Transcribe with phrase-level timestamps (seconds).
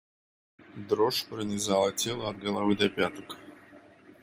[0.77, 3.37] Дрожь пронизала тело от головы до пяток.